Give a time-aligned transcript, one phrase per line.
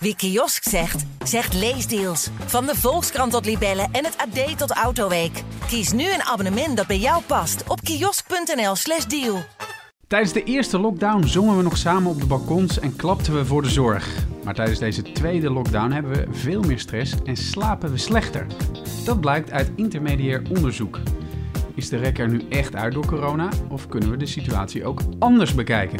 [0.00, 2.28] Wie kiosk zegt, zegt leesdeals.
[2.46, 5.42] Van de Volkskrant tot Libellen en het AD tot Autoweek.
[5.66, 9.42] Kies nu een abonnement dat bij jou past op kiosk.nl/slash deal.
[10.06, 13.62] Tijdens de eerste lockdown zongen we nog samen op de balkons en klapten we voor
[13.62, 14.26] de zorg.
[14.44, 18.46] Maar tijdens deze tweede lockdown hebben we veel meer stress en slapen we slechter.
[19.04, 20.98] Dat blijkt uit intermediair onderzoek.
[21.74, 25.00] Is de rek er nu echt uit door corona of kunnen we de situatie ook
[25.18, 25.98] anders bekijken?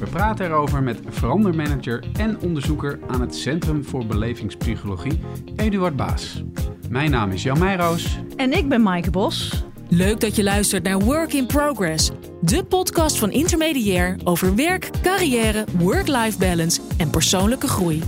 [0.00, 5.20] We praten erover met verandermanager en onderzoeker aan het Centrum voor Belevingspsychologie,
[5.56, 6.42] Eduard Baas.
[6.88, 8.18] Mijn naam is Jan Meijroos.
[8.36, 9.64] En ik ben Maaike Bos.
[9.88, 12.10] Leuk dat je luistert naar Work in Progress,
[12.40, 18.02] de podcast van Intermediair over werk, carrière, work-life balance en persoonlijke groei.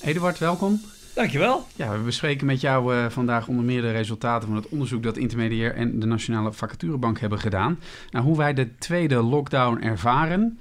[0.00, 0.80] Eduard, welkom.
[1.14, 1.66] Dankjewel.
[1.76, 5.16] Ja, we bespreken met jou uh, vandaag onder meer de resultaten van het onderzoek dat
[5.16, 7.78] Intermediair en de Nationale Vacaturebank hebben gedaan.
[8.10, 10.58] Nou, hoe wij de tweede lockdown ervaren.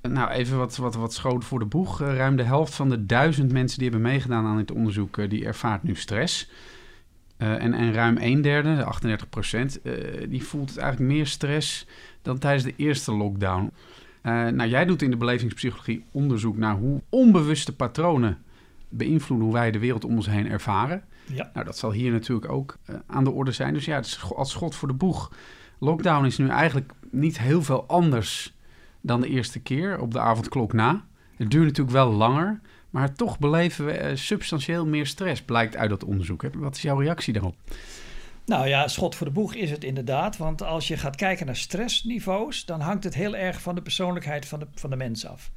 [0.00, 2.02] Nou, even wat, wat, wat schoot voor de boeg.
[2.02, 5.44] Uh, ruim de helft van de duizend mensen die hebben meegedaan aan dit onderzoek, die
[5.44, 6.50] ervaart nu stress.
[7.36, 9.80] en, en ruim een derde, de 38 procent,
[10.28, 11.86] die voelt eigenlijk meer stress
[12.22, 13.72] dan tijdens de eerste lockdown.
[14.22, 18.38] nou, jij doet in de belevingspsychologie onderzoek naar hoe onbewuste patronen
[18.92, 21.04] beïnvloeden hoe wij de wereld om ons heen ervaren.
[21.26, 21.50] Ja.
[21.54, 23.74] Nou, dat zal hier natuurlijk ook uh, aan de orde zijn.
[23.74, 25.32] Dus ja, het is als schot voor de boeg.
[25.78, 28.54] Lockdown is nu eigenlijk niet heel veel anders
[29.00, 31.04] dan de eerste keer op de avondklok na.
[31.36, 35.90] Het duurt natuurlijk wel langer, maar toch beleven we uh, substantieel meer stress, blijkt uit
[35.90, 36.42] dat onderzoek.
[36.54, 37.56] Wat is jouw reactie daarop?
[38.44, 40.36] Nou ja, schot voor de boeg is het inderdaad.
[40.36, 44.46] Want als je gaat kijken naar stressniveaus, dan hangt het heel erg van de persoonlijkheid
[44.46, 45.50] van de, van de mens af.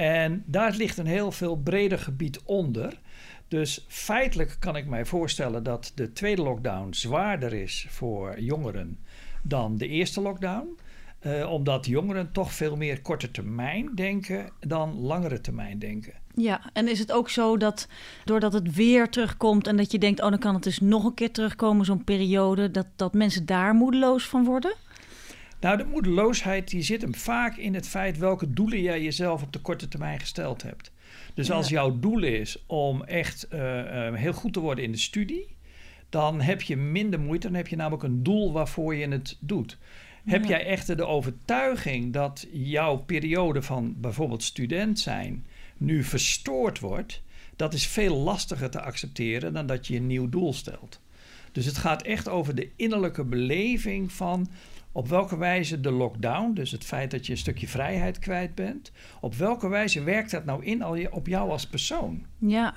[0.00, 3.00] En daar ligt een heel veel breder gebied onder.
[3.48, 8.98] Dus feitelijk kan ik mij voorstellen dat de tweede lockdown zwaarder is voor jongeren
[9.42, 10.78] dan de eerste lockdown.
[11.26, 16.12] Uh, omdat jongeren toch veel meer korte termijn denken dan langere termijn denken.
[16.34, 17.88] Ja, en is het ook zo dat
[18.24, 21.14] doordat het weer terugkomt en dat je denkt, oh dan kan het dus nog een
[21.14, 24.74] keer terugkomen, zo'n periode, dat, dat mensen daar moedeloos van worden?
[25.60, 29.52] Nou, de moedeloosheid die zit hem vaak in het feit welke doelen jij jezelf op
[29.52, 30.92] de korte termijn gesteld hebt.
[31.34, 34.98] Dus als jouw doel is om echt uh, uh, heel goed te worden in de
[34.98, 35.46] studie,
[36.08, 37.46] dan heb je minder moeite.
[37.46, 39.78] Dan heb je namelijk een doel waarvoor je het doet.
[40.24, 45.46] Heb jij echter de overtuiging dat jouw periode van bijvoorbeeld student zijn
[45.76, 47.22] nu verstoord wordt,
[47.56, 51.00] dat is veel lastiger te accepteren dan dat je een nieuw doel stelt.
[51.52, 54.48] Dus het gaat echt over de innerlijke beleving van
[54.92, 58.92] op welke wijze de lockdown, dus het feit dat je een stukje vrijheid kwijt bent,
[59.20, 62.24] op welke wijze werkt dat nou in op jou als persoon?
[62.38, 62.74] Ja,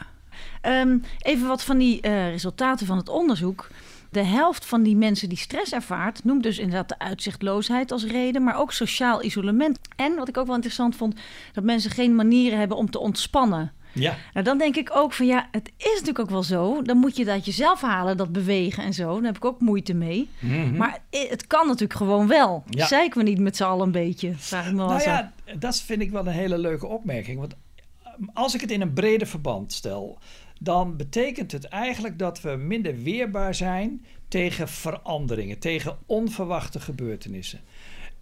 [0.62, 3.69] um, even wat van die uh, resultaten van het onderzoek.
[4.09, 8.44] De helft van die mensen die stress ervaart, noemt dus inderdaad de uitzichtloosheid als reden,
[8.44, 9.79] maar ook sociaal isolement.
[9.96, 11.19] En wat ik ook wel interessant vond,
[11.53, 13.72] dat mensen geen manieren hebben om te ontspannen.
[13.94, 14.18] Ja.
[14.34, 16.81] Nou, dan denk ik ook van ja, het is natuurlijk ook wel zo.
[16.81, 19.16] Dan moet je dat jezelf halen, dat bewegen en zo.
[19.16, 20.30] Daar heb ik ook moeite mee.
[20.40, 20.78] Mm-hmm.
[20.78, 22.64] Maar het kan natuurlijk gewoon wel.
[22.70, 22.86] Ja.
[22.86, 24.34] Zeiken we niet met z'n allen een beetje?
[24.36, 27.40] Vraag ik me nou ja, dat vind ik wel een hele leuke opmerking.
[27.40, 27.56] Want
[28.34, 30.20] als ik het in een breder verband stel,
[30.59, 37.59] dan betekent het eigenlijk dat we minder weerbaar zijn tegen veranderingen, tegen onverwachte gebeurtenissen.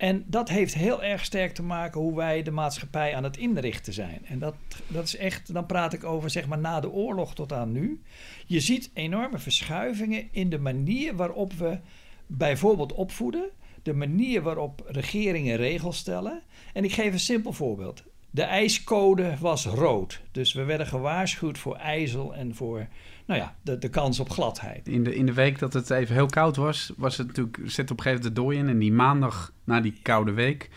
[0.01, 3.94] En dat heeft heel erg sterk te maken hoe wij de maatschappij aan het inrichten
[3.94, 4.25] zijn.
[4.25, 4.56] En dat,
[4.88, 8.01] dat is echt, dan praat ik over zeg maar na de oorlog tot aan nu.
[8.45, 11.79] Je ziet enorme verschuivingen in de manier waarop we
[12.28, 13.50] bijvoorbeeld opvoeden,
[13.84, 16.41] de manier waarop regeringen regels stellen.
[16.73, 18.03] En ik geef een simpel voorbeeld.
[18.31, 20.22] De ijscode was rood.
[20.31, 22.88] Dus we werden gewaarschuwd voor ijzel en voor
[23.31, 24.88] nou ja, de, de kans op gladheid.
[24.88, 27.92] In de, in de week dat het even heel koud was, was het natuurlijk, zit
[27.92, 28.69] op een gegeven moment de dooi in.
[28.69, 30.69] En die maandag na die koude week,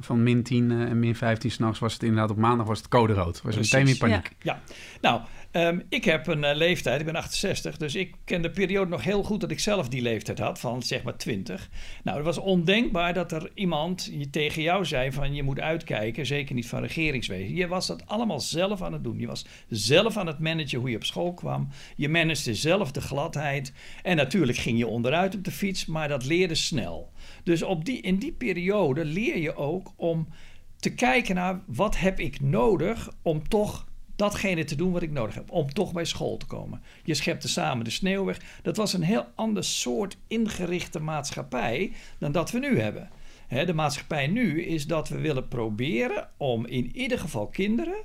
[0.00, 3.12] van min 10 en min 15 s'nachts, was het inderdaad op maandag was het code
[3.12, 3.42] rood.
[3.42, 3.72] Was Precies.
[3.72, 4.30] meteen weer paniek.
[4.38, 4.74] Ja, ja.
[5.00, 5.20] nou,
[5.52, 9.04] Um, ik heb een uh, leeftijd, ik ben 68, dus ik ken de periode nog
[9.04, 11.68] heel goed dat ik zelf die leeftijd had, van zeg maar 20.
[12.02, 16.54] Nou, het was ondenkbaar dat er iemand tegen jou zei van je moet uitkijken, zeker
[16.54, 17.54] niet van regeringswezen.
[17.54, 19.18] Je was dat allemaal zelf aan het doen.
[19.18, 21.68] Je was zelf aan het managen hoe je op school kwam.
[21.96, 23.72] Je managede zelf de gladheid.
[24.02, 27.12] En natuurlijk ging je onderuit op de fiets, maar dat leerde snel.
[27.42, 30.28] Dus op die, in die periode leer je ook om
[30.76, 35.34] te kijken naar wat heb ik nodig om toch datgene te doen wat ik nodig
[35.34, 36.82] heb om toch bij school te komen.
[37.04, 38.40] Je schepte samen de sneeuw weg.
[38.62, 43.10] Dat was een heel ander soort ingerichte maatschappij dan dat we nu hebben.
[43.48, 48.02] de maatschappij nu is dat we willen proberen om in ieder geval kinderen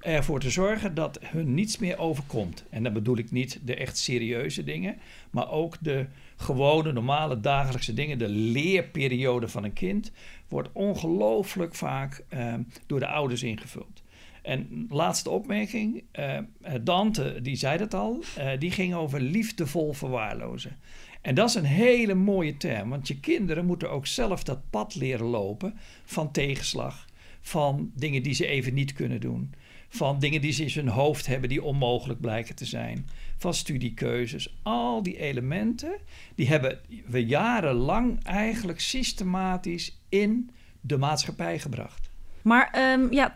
[0.00, 2.64] ervoor te zorgen dat hun niets meer overkomt.
[2.70, 4.96] En dan bedoel ik niet de echt serieuze dingen,
[5.30, 6.06] maar ook de
[6.36, 8.18] gewone, normale, dagelijkse dingen.
[8.18, 10.12] De leerperiode van een kind
[10.48, 12.54] wordt ongelooflijk vaak eh,
[12.86, 14.02] door de ouders ingevuld.
[14.42, 16.02] En laatste opmerking.
[16.18, 16.38] Uh,
[16.80, 18.22] Dante, die zei dat al.
[18.38, 20.76] Uh, die ging over liefdevol verwaarlozen.
[21.20, 22.88] En dat is een hele mooie term.
[22.88, 25.74] Want je kinderen moeten ook zelf dat pad leren lopen
[26.04, 27.06] van tegenslag.
[27.40, 29.54] Van dingen die ze even niet kunnen doen.
[29.88, 33.08] Van dingen die ze in hun hoofd hebben die onmogelijk blijken te zijn.
[33.36, 34.54] Van studiekeuzes.
[34.62, 35.96] Al die elementen,
[36.34, 40.50] die hebben we jarenlang eigenlijk systematisch in
[40.80, 42.10] de maatschappij gebracht.
[42.42, 43.34] Maar um, ja,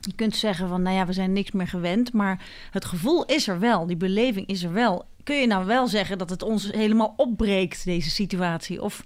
[0.00, 2.12] je kunt zeggen van, nou ja, we zijn niks meer gewend.
[2.12, 5.06] Maar het gevoel is er wel, die beleving is er wel.
[5.22, 8.82] Kun je nou wel zeggen dat het ons helemaal opbreekt, deze situatie?
[8.82, 9.04] Of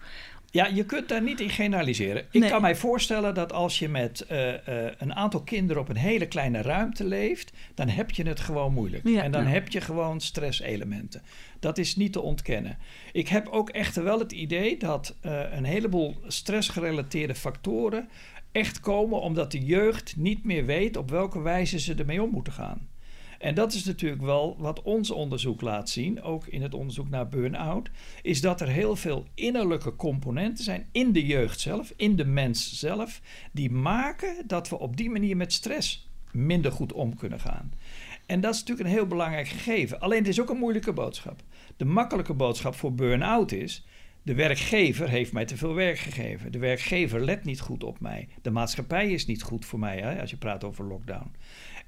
[0.52, 2.26] ja, je kunt daar niet in generaliseren.
[2.30, 4.56] Ik kan mij voorstellen dat als je met uh, uh,
[4.98, 9.08] een aantal kinderen op een hele kleine ruimte leeft, dan heb je het gewoon moeilijk.
[9.08, 9.22] Ja.
[9.22, 9.48] En dan ja.
[9.48, 11.22] heb je gewoon stresselementen.
[11.60, 12.78] Dat is niet te ontkennen.
[13.12, 18.08] Ik heb ook echter wel het idee dat uh, een heleboel stressgerelateerde factoren
[18.52, 22.52] echt komen omdat de jeugd niet meer weet op welke wijze ze ermee om moeten
[22.52, 22.88] gaan.
[23.42, 27.28] En dat is natuurlijk wel wat ons onderzoek laat zien, ook in het onderzoek naar
[27.28, 27.90] burn-out,
[28.22, 32.78] is dat er heel veel innerlijke componenten zijn in de jeugd zelf, in de mens
[32.78, 33.20] zelf,
[33.52, 37.72] die maken dat we op die manier met stress minder goed om kunnen gaan.
[38.26, 40.00] En dat is natuurlijk een heel belangrijk gegeven.
[40.00, 41.42] Alleen het is ook een moeilijke boodschap.
[41.76, 43.86] De makkelijke boodschap voor burn-out is.
[44.24, 46.52] De werkgever heeft mij te veel werk gegeven.
[46.52, 48.28] De werkgever let niet goed op mij.
[48.42, 51.30] De maatschappij is niet goed voor mij hè, als je praat over lockdown.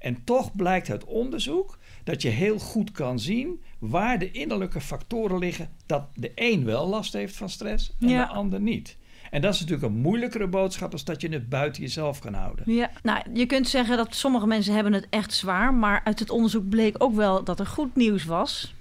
[0.05, 5.37] En toch blijkt uit onderzoek dat je heel goed kan zien waar de innerlijke factoren
[5.37, 8.97] liggen dat de een wel last heeft van stress en de ander niet.
[9.31, 12.73] En dat is natuurlijk een moeilijkere boodschap als dat je het buiten jezelf kan houden.
[12.73, 16.29] Ja, nou, je kunt zeggen dat sommige mensen hebben het echt zwaar, maar uit het
[16.29, 18.75] onderzoek bleek ook wel dat er goed nieuws was.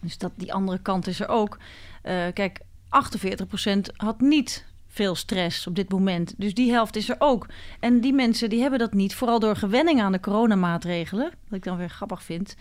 [0.00, 1.58] Dus dat die andere kant is er ook.
[2.04, 6.34] Uh, kijk, 48% had niet veel stress op dit moment.
[6.36, 7.46] Dus die helft is er ook.
[7.80, 11.64] En die mensen die hebben dat niet, vooral door gewenning aan de coronamaatregelen, wat ik
[11.64, 12.56] dan weer grappig vind.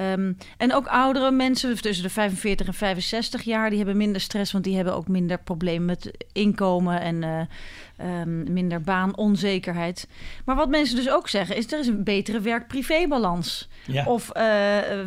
[0.00, 4.52] Um, en ook oudere mensen tussen de 45 en 65 jaar, die hebben minder stress,
[4.52, 10.08] want die hebben ook minder problemen met inkomen en uh, um, minder baanonzekerheid.
[10.44, 13.68] Maar wat mensen dus ook zeggen, is er is een betere werk-privé-balans.
[13.86, 14.04] Ja.
[14.04, 14.42] Of uh,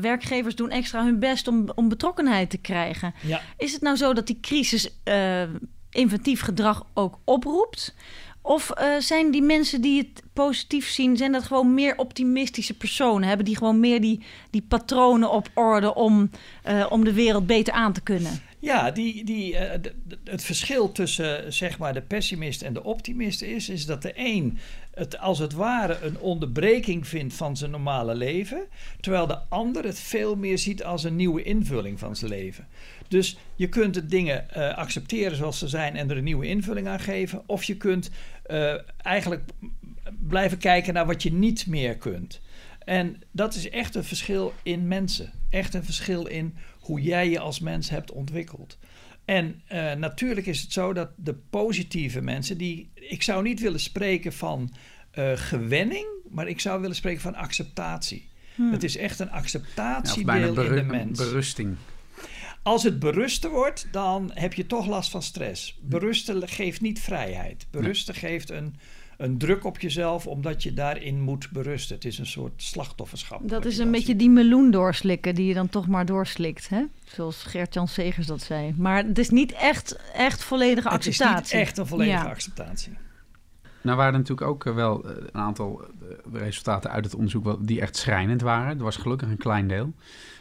[0.02, 3.14] werkgevers doen extra hun best om, om betrokkenheid te krijgen.
[3.22, 3.42] Ja.
[3.58, 5.42] Is het nou zo dat die crisis uh,
[5.92, 7.96] inventief gedrag ook oproept?
[8.42, 13.28] Of uh, zijn die mensen die het positief zien, zijn dat gewoon meer optimistische personen?
[13.28, 16.30] Hebben die gewoon meer die, die patronen op orde om,
[16.70, 18.42] uh, om de wereld beter aan te kunnen?
[18.60, 19.60] Ja, die, die, uh,
[20.24, 24.58] het verschil tussen zeg maar de pessimist en de optimist is, is dat de een
[24.94, 28.62] het als het ware een onderbreking vindt van zijn normale leven,
[29.00, 32.68] terwijl de ander het veel meer ziet als een nieuwe invulling van zijn leven.
[33.10, 36.88] Dus je kunt de dingen uh, accepteren zoals ze zijn en er een nieuwe invulling
[36.88, 38.10] aan geven, of je kunt
[38.48, 39.44] uh, eigenlijk
[40.28, 42.42] blijven kijken naar wat je niet meer kunt.
[42.86, 45.32] En dat is echt een verschil in mensen.
[45.50, 48.78] Echt een verschil in hoe jij je als mens hebt ontwikkeld.
[49.26, 53.80] En uh, natuurlijk is het zo dat de positieve mensen, die, ik zou niet willen
[53.80, 54.74] spreken van
[55.14, 58.28] uh, gewenning, maar ik zou willen spreken van acceptatie.
[58.56, 58.72] Hmm.
[58.72, 61.18] Het is echt een acceptatiedeel ja, in de mens.
[61.18, 61.76] Berusting.
[62.64, 65.80] Als het berusten wordt, dan heb je toch last van stress.
[65.82, 67.68] Berusten geeft niet vrijheid.
[67.72, 68.32] Berusten nee.
[68.32, 68.76] geeft een,
[69.18, 71.96] een druk op jezelf omdat je daarin moet berusten.
[71.96, 73.50] Het is een soort slachtofferschap.
[73.50, 74.20] Dat is een beetje ziet.
[74.20, 76.84] die meloen doorslikken die je dan toch maar doorslikt, hè?
[77.04, 78.74] Zoals Gert-Jan Segers dat zei.
[78.78, 81.36] Maar het is niet echt, echt volledige acceptatie.
[81.36, 82.30] Het is niet echt een volledige ja.
[82.30, 82.94] acceptatie.
[83.82, 85.86] Nou waren er natuurlijk ook wel een aantal
[86.34, 88.78] resultaten uit het onderzoek die echt schrijnend waren.
[88.78, 89.94] Er was gelukkig een klein deel.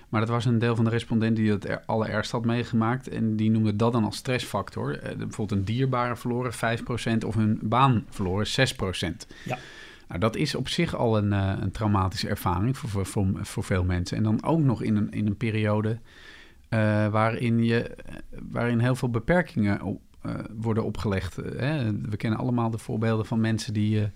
[0.08, 3.08] Maar dat was een deel van de respondenten die het er allerergst had meegemaakt.
[3.08, 4.98] En die noemde dat dan als stressfactor.
[4.98, 9.26] Eh, bijvoorbeeld een dierbare verloren 5% of een baan verloren 6%.
[9.44, 9.58] Ja.
[10.08, 13.64] Nou, dat is op zich al een, uh, een traumatische ervaring voor, voor, voor, voor,
[13.64, 14.16] veel mensen.
[14.16, 15.98] En dan ook nog in een, in een periode
[16.70, 17.96] uh, waarin, je,
[18.50, 21.36] waarin heel veel beperkingen op, uh, worden opgelegd.
[21.36, 22.00] Hè?
[22.00, 24.10] We kennen allemaal de voorbeelden van mensen die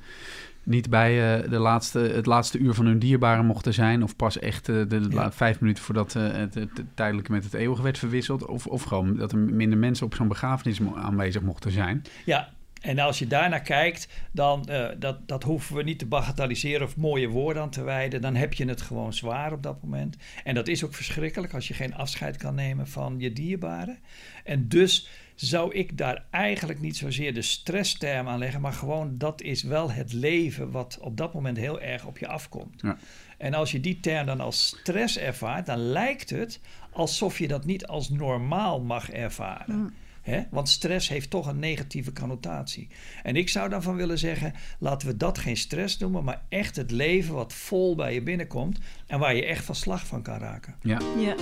[0.65, 4.03] niet bij uh, de laatste, het laatste uur van hun dierbaren mochten zijn.
[4.03, 5.33] Of pas echt uh, de ja.
[5.33, 8.47] vijf minuten voordat uh, het, tijdelijke met het eeuwige werd verwisseld.
[8.47, 12.03] Of, of gewoon dat er minder mensen op zo'n begrafenis aanwezig mochten zijn.
[12.25, 12.49] Ja,
[12.81, 17.29] en als je daarnaar kijkt, dan dat, dat hoeven we niet te bagatelliseren of mooie
[17.29, 18.21] woorden aan te wijden.
[18.21, 20.17] Dan heb je het gewoon zwaar op dat moment.
[20.45, 23.99] En dat is ook verschrikkelijk als je geen afscheid kan nemen van je dierbaren.
[24.45, 29.43] En dus zou ik daar eigenlijk niet zozeer de stressterm aan leggen, maar gewoon dat
[29.43, 32.81] is wel het leven wat op dat moment heel erg op je afkomt.
[32.81, 32.97] Ja.
[33.39, 36.61] En als je die term dan als stress ervaart, dan lijkt het
[36.93, 39.95] alsof je dat niet als normaal mag ervaren.
[40.23, 40.43] Hè?
[40.51, 42.89] Want stress heeft toch een negatieve connotatie.
[43.23, 46.77] En ik zou dan van willen zeggen: laten we dat geen stress noemen, maar echt
[46.77, 50.39] het leven wat vol bij je binnenkomt en waar je echt van slag van kan
[50.39, 50.75] raken.
[50.83, 51.01] Ja.
[51.19, 51.35] Ja.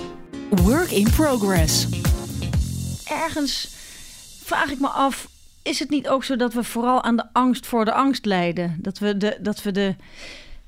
[0.49, 1.87] Work in progress.
[3.11, 3.69] Ergens
[4.43, 5.27] vraag ik me af,
[5.63, 8.77] is het niet ook zo dat we vooral aan de angst voor de angst lijden?
[8.79, 9.95] Dat we de, dat we de,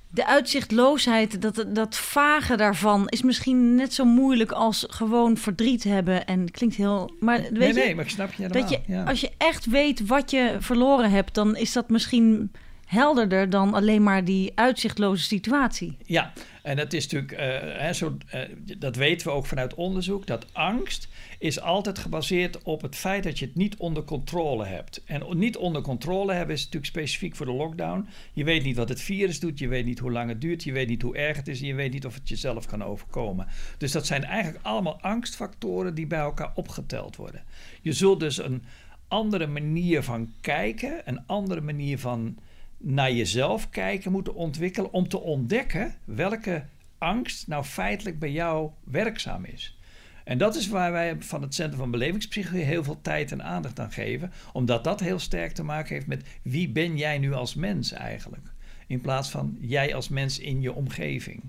[0.09, 6.25] de uitzichtloosheid, dat, dat vage daarvan, is misschien net zo moeilijk als gewoon verdriet hebben.
[6.25, 7.13] En het klinkt heel.
[7.19, 8.61] Maar weet nee, je, nee, maar ik snap je helemaal.
[8.61, 9.03] dat je, ja.
[9.03, 12.51] als je echt weet wat je verloren hebt, dan is dat misschien
[12.85, 15.97] helderder dan alleen maar die uitzichtloze situatie.
[16.05, 17.47] Ja, en dat is natuurlijk, eh,
[17.81, 18.41] hè, zo, eh,
[18.77, 21.07] dat weten we ook vanuit onderzoek, dat angst
[21.39, 25.03] is altijd gebaseerd op het feit dat je het niet onder controle hebt.
[25.05, 28.07] En niet onder controle hebben is natuurlijk specifiek voor de lockdown.
[28.33, 30.71] Je weet niet wat het virus doet, je weet niet hoe lang het duurt, je
[30.71, 33.47] weet niet hoe erg het is en je weet niet of het jezelf kan overkomen.
[33.77, 37.43] Dus dat zijn eigenlijk allemaal angstfactoren die bij elkaar opgeteld worden.
[37.81, 38.63] Je zult dus een
[39.07, 42.37] andere manier van kijken, een andere manier van
[42.85, 46.65] naar jezelf kijken moeten ontwikkelen om te ontdekken welke
[46.97, 49.77] angst nou feitelijk bij jou werkzaam is.
[50.23, 53.79] En dat is waar wij van het Centrum van Belevingspsychologie heel veel tijd en aandacht
[53.79, 57.55] aan geven, omdat dat heel sterk te maken heeft met wie ben jij nu als
[57.55, 58.47] mens eigenlijk,
[58.87, 61.43] in plaats van jij als mens in je omgeving.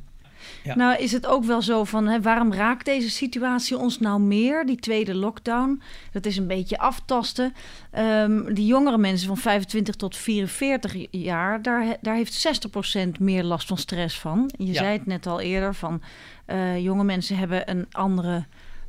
[0.64, 0.74] Ja.
[0.76, 4.66] Nou, is het ook wel zo van hè, waarom raakt deze situatie ons nou meer?
[4.66, 5.82] Die tweede lockdown,
[6.12, 7.54] dat is een beetje aftasten.
[7.90, 13.66] Ehm, die jongere mensen van 25 tot 44 jaar, daar, daar heeft 60% meer last
[13.68, 14.50] van stress van.
[14.58, 14.72] Je Ja.
[14.72, 16.02] zei het net al eerder van
[16.44, 18.44] eh, jonge mensen hebben een andere,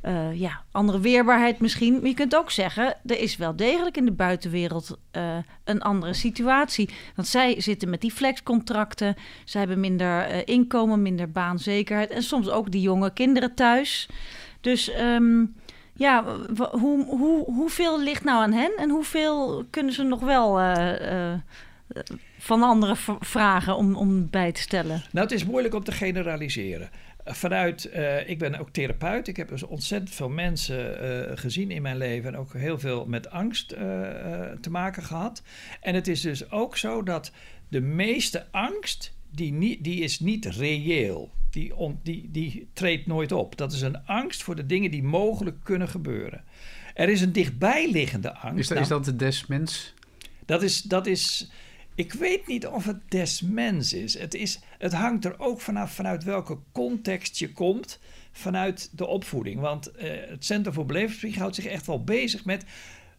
[0.06, 1.92] eh, ja, andere weerbaarheid misschien.
[1.92, 6.12] Maar je kunt ook zeggen, er is wel degelijk in de buitenwereld eh, een andere
[6.12, 6.88] situatie.
[7.14, 9.16] Want zij zitten met die flexcontracten.
[9.44, 12.10] Zij hebben minder eh, inkomen, minder baanzekerheid.
[12.10, 14.08] En soms ook die jonge kinderen thuis.
[14.60, 15.44] Dus ehm,
[15.92, 16.24] ja,
[16.70, 18.72] hoe, hoe, hoeveel ligt nou aan hen?
[18.76, 20.58] En hoeveel kunnen ze nog wel
[22.38, 25.02] van anderen vragen om, om bij te stellen?
[25.12, 26.90] Nou, het is moeilijk om te generaliseren.
[27.28, 29.28] Vanuit, eh, ik ben ook therapeut.
[29.28, 32.32] Ik heb dus ontzettend veel mensen eh, gezien in mijn leven.
[32.32, 33.80] En ook heel veel met angst eh,
[34.60, 35.42] te maken gehad.
[35.80, 37.32] En het is dus ook zo dat
[37.68, 41.30] de meeste angst, die, niet, die is niet reëel.
[41.50, 43.56] Die, on, die, die treedt nooit op.
[43.56, 46.44] Dat is een angst voor de dingen die mogelijk kunnen gebeuren.
[46.94, 48.58] Er is een dichtbijliggende angst.
[48.58, 49.94] Is, dat, is dat de desmens?
[50.44, 51.50] Dat is, dat is.
[51.96, 54.18] Ik weet niet of het des mens is.
[54.18, 54.60] Het, is.
[54.78, 57.98] het hangt er ook vanaf vanuit welke context je komt.
[58.32, 59.60] Vanuit de opvoeding.
[59.60, 62.64] Want eh, het Centrum voor Belevingspsychologie houdt zich echt wel bezig met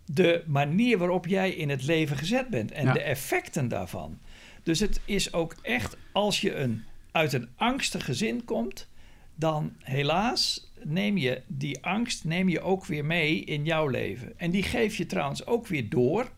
[0.05, 2.71] de manier waarop jij in het leven gezet bent.
[2.71, 2.93] En Ja.
[2.93, 4.19] de effecten daarvan.
[4.63, 8.87] Dus het is ook echt als je een, uit een angstig gezin komt.
[9.35, 14.39] Dan helaas neem je die angst neem je ook weer mee in jouw leven.
[14.39, 16.31] En die geef je trouwens ook weer door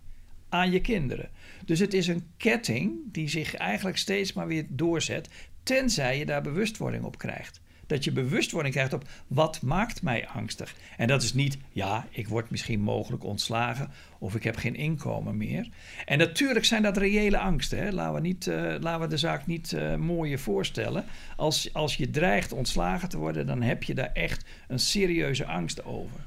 [0.49, 1.29] aan je kinderen.
[1.69, 5.29] Dus het is een ketting die zich eigenlijk steeds maar weer doorzet,
[5.63, 7.61] tenzij je daar bewustwording op krijgt.
[7.87, 10.75] Dat je bewustwording krijgt op wat maakt mij angstig.
[10.97, 15.37] En dat is niet, ja, ik word misschien mogelijk ontslagen of ik heb geen inkomen
[15.37, 15.69] meer.
[16.05, 17.77] En natuurlijk zijn dat reële angsten.
[17.77, 17.91] Hè?
[17.91, 21.05] Laten, we niet, eh, laten we de zaak niet eh mooier voorstellen.
[21.35, 25.85] Als, als je dreigt ontslagen te worden, dan heb je daar echt een serieuze angst
[25.85, 26.19] over.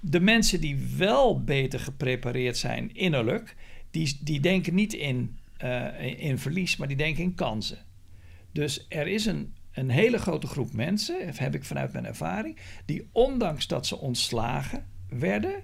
[0.00, 3.56] De mensen die wel beter geprepareerd zijn innerlijk,
[3.98, 7.78] die, die denken niet in, eh, in, verlies, maar die denken in kansen.
[8.52, 13.08] Dus er is een, een hele grote groep mensen, heb ik vanuit mijn ervaring, die
[13.12, 15.54] ondanks dat ze ontslagen werden,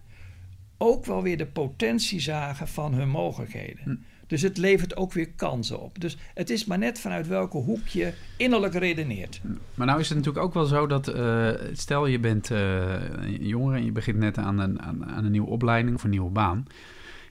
[0.78, 4.04] ook wel weer de potentie zagen van hun mogelijkheden.
[4.26, 6.00] Dus het levert ook weer kansen op.
[6.00, 9.40] Dus het is maar net vanuit welke hoek je innerlijk redeneert.
[9.74, 13.46] Maar nou is het natuurlijk ook wel zo dat, eh, stel je bent eh, een
[13.46, 16.30] jongere en je begint net aan een, aan, aan een nieuwe opleiding of een nieuwe
[16.30, 16.66] baan.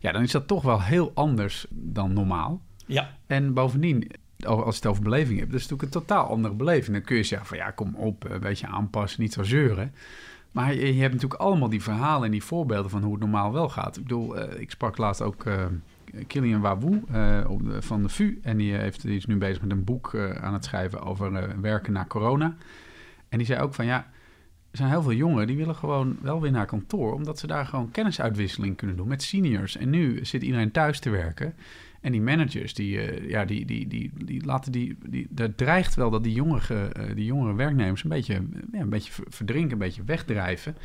[0.04, 2.62] Ja, dan is dat toch wel heel anders dan normaal.
[2.86, 4.08] Ja, En bovendien,
[4.46, 6.92] als je het over beleving hebt, dat is natuurlijk een totaal andere beleving.
[6.98, 9.94] Dan kun je zeggen van ja, kom op, een beetje aanpassen, niet zo zeuren.
[10.52, 13.54] Maar je, je hebt natuurlijk allemaal die verhalen en die voorbeelden van hoe het normaal
[13.54, 13.98] wel gaat.
[13.98, 15.66] Ik bedoel, eh, ik sprak laatst ook eh
[16.60, 18.40] Wawoe eh, op de- van de VU.
[18.44, 21.36] En die, heeft, die is nu bezig met een boek eh, aan het schrijven over
[21.36, 22.56] eh, werken na corona.
[23.30, 24.08] En die zei ook van ja,
[24.74, 27.66] er zijn heel veel jongeren die willen gewoon wel weer naar kantoor, omdat ze daar
[27.66, 29.78] gewoon kennisuitwisseling kunnen doen met seniors.
[29.78, 31.54] En nu zit iedereen thuis te werken.
[32.02, 35.28] En die managers, die, eh, ja, die, die, die, die laten die, die.
[35.36, 38.34] Er dreigt wel dat die jongere, eh, die jongere werknemers een beetje,
[38.72, 40.76] ja, een beetje ver- verdrinken, een beetje wegdrijven.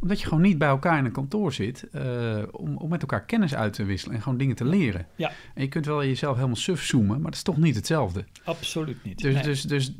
[0.00, 3.24] Omdat je gewoon niet bij elkaar in een kantoor zit eh, om, om met elkaar
[3.24, 5.06] kennis uit te wisselen en gewoon dingen te leren.
[5.16, 5.32] Ja.
[5.54, 8.24] En je kunt wel jezelf helemaal suf zoomen, maar dat is toch niet hetzelfde.
[8.44, 9.18] absoluut niet.
[9.22, 9.42] Dus, Nee.
[9.42, 9.92] dus, dus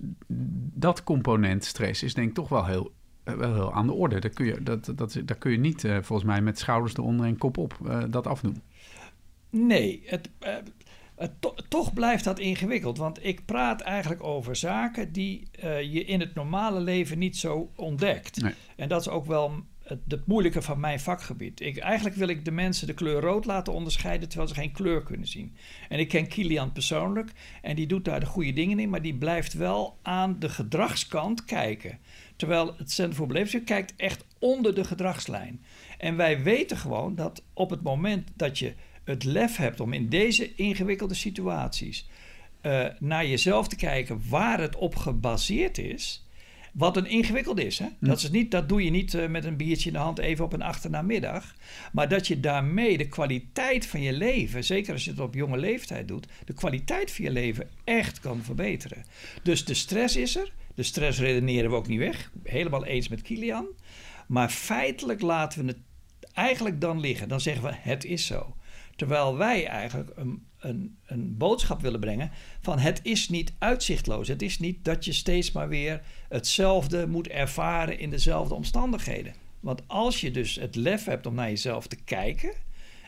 [0.75, 2.93] dat component stress is denk ik toch wel heel
[3.37, 4.21] wel heel aan de orde.
[4.21, 7.39] Dat kun je, dat, dat, dat kun je niet volgens mij met schouders eronder en
[7.39, 7.79] kop op
[8.11, 8.63] dat afdoen.
[9.51, 10.31] Nee, het,
[11.69, 12.99] toch blijft dat ingewikkeld.
[12.99, 15.49] Want ik praat eigenlijk over zaken die
[15.91, 18.43] je in het normale leven niet zo ontdekt.
[18.43, 18.55] Nee.
[18.77, 21.61] En dat is ook wel het, het, moeilijke van mijn vakgebied.
[21.61, 25.03] Ik, eigenlijk wil ik de mensen de kleur rood laten onderscheiden terwijl ze geen kleur
[25.03, 25.57] kunnen zien.
[25.89, 27.31] En ik ken Kilian persoonlijk
[27.63, 31.45] en die doet daar de goede dingen in, maar die blijft wel aan de gedragskant
[31.45, 31.99] kijken.
[32.37, 35.65] Terwijl het Centrum voor Beleving kijkt echt onder de gedragslijn.
[35.99, 38.75] En wij weten gewoon dat op het moment dat je
[39.05, 42.09] het lef hebt om in deze ingewikkelde situaties
[42.63, 46.27] uh, naar jezelf te kijken waar het op gebaseerd is
[46.77, 47.79] wat een ingewikkeld is.
[47.79, 47.87] Hè?
[47.99, 50.45] Dat, is niet, dat doe je niet uh, met een biertje in de hand even
[50.45, 51.55] op een achternamiddag.
[51.93, 55.59] Maar dat je daarmee de kwaliteit van je leven, zeker als je het op jonge
[55.59, 59.05] leeftijd doet, de kwaliteit van je leven echt kan verbeteren.
[59.43, 60.53] Dus de stress is er.
[60.77, 62.33] De stress redeneren we ook niet weg.
[62.43, 63.67] Helemaal eens met Kilian.
[64.27, 65.81] Maar feitelijk laten we het
[66.33, 67.29] eigenlijk dan liggen.
[67.29, 68.57] Dan zeggen we het is zo.
[68.97, 72.31] Terwijl wij eigenlijk een een, een boodschap willen brengen
[72.61, 74.29] van het is niet uitzichtloos.
[74.29, 79.35] Het is niet dat je steeds maar weer hetzelfde moet ervaren in dezelfde omstandigheden.
[79.61, 82.53] Want als je dus het lef hebt om naar jezelf te kijken,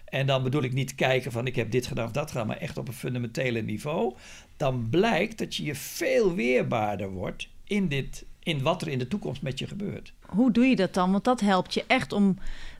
[0.04, 2.56] en dan bedoel ik niet kijken van ik heb dit gedaan of dat gedaan, maar
[2.56, 4.16] echt op een fundamentele niveau,
[4.56, 9.08] dan blijkt dat je je veel weerbaarder wordt in, dit, in wat er in de
[9.08, 10.12] toekomst met je gebeurt.
[10.26, 11.12] Hoe doe je dat dan?
[11.12, 12.38] Want dat helpt je echt om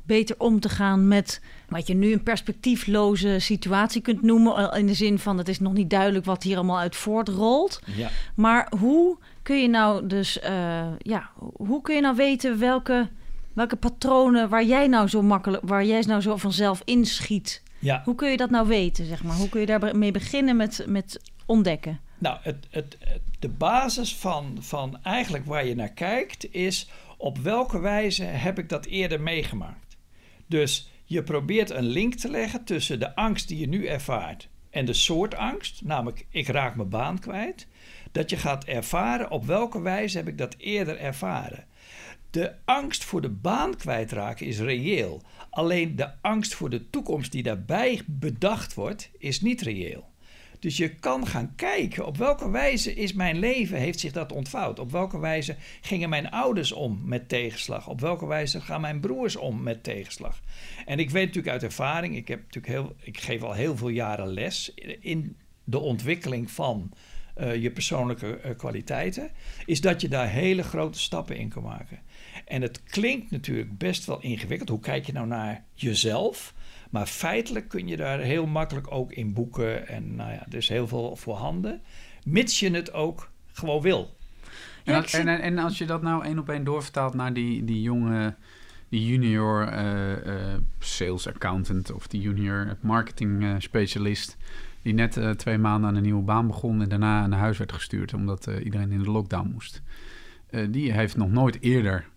[0.08, 4.72] beter om te gaan met wat je nu een perspectiefloze situatie kunt noemen.
[4.72, 7.80] In de zin van het is nog niet duidelijk wat hier allemaal uit voortrolt.
[7.96, 8.08] Ja.
[8.34, 13.08] Maar hoe kun je nou dus, uh, ja, hoe kun je nou weten welke,
[13.52, 17.62] welke patronen waar jij nou zo makkelijk, waar jij nou zo vanzelf inschiet?
[17.78, 18.02] Ja.
[18.04, 19.36] Hoe kun je dat nou weten, zeg maar?
[19.36, 22.00] Hoe kun je daarmee beginnen met, met ontdekken?
[22.18, 22.98] Nou, het, het,
[23.38, 28.68] de basis van, van eigenlijk waar je naar kijkt is op welke wijze heb ik
[28.68, 29.96] dat eerder meegemaakt?
[30.46, 34.84] Dus je probeert een link te leggen tussen de angst die je nu ervaart en
[34.84, 37.66] de soort angst, namelijk ik raak mijn baan kwijt,
[38.12, 41.64] dat je gaat ervaren op welke wijze heb ik dat eerder ervaren.
[42.30, 45.22] De angst voor de baan kwijtraken is reëel.
[45.50, 50.07] Alleen de angst voor de toekomst die daarbij bedacht wordt, is niet reëel.
[50.58, 54.78] Dus je kan gaan kijken op welke wijze is mijn leven, heeft zich dat ontvouwd?
[54.78, 57.88] Op welke wijze gingen mijn ouders om met tegenslag?
[57.88, 60.40] Op welke wijze gaan mijn broers om met tegenslag?
[60.86, 63.88] En ik weet natuurlijk uit ervaring, ik, heb natuurlijk heel, ik geef al heel veel
[63.88, 66.92] jaren les in de ontwikkeling van
[67.40, 69.30] uh, je persoonlijke uh, kwaliteiten,
[69.64, 71.98] is dat je daar hele grote stappen in kan maken.
[72.44, 74.68] En het klinkt natuurlijk best wel ingewikkeld.
[74.68, 76.54] Hoe kijk je nou naar jezelf?
[76.90, 79.88] Maar feitelijk kun je daar heel makkelijk ook in boeken.
[79.88, 81.80] En nou ja, er is heel veel voorhanden.
[82.24, 84.16] Mits je het ook gewoon wil.
[84.84, 88.34] En, en, en, als je dat nou één op één doorvertaalt naar die, die jonge,
[88.88, 94.36] die junior uh, sales accountant of die junior marketing uh, specialist.
[94.88, 98.14] Die net twee maanden aan een nieuwe baan begon en daarna naar huis werd gestuurd
[98.14, 99.82] omdat iedereen in de lockdown moest.
[100.70, 102.08] die heeft nog nooit eerder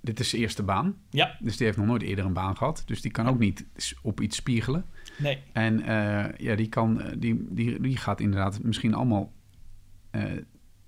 [0.00, 0.96] dit is zijn eerste baan.
[1.10, 1.36] Ja.
[1.40, 2.82] Dus die heeft nog nooit eerder een baan gehad.
[2.86, 3.66] Dus die kan ook niet
[4.02, 4.84] op iets spiegelen.
[5.18, 5.38] Nee.
[5.52, 5.82] En
[6.36, 9.32] ja, die, kan, eh, die, die, die gaat inderdaad misschien allemaal